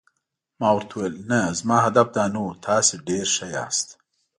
ما 0.59 0.69
ورته 0.75 0.93
وویل: 0.97 1.15
نه، 1.31 1.39
زما 1.59 1.77
هدف 1.85 2.07
دا 2.17 2.25
نه 2.33 2.39
و، 2.45 2.49
تاسي 2.65 2.95
ډېر 3.07 3.25
ښه 3.35 3.45
یاست. 3.55 3.87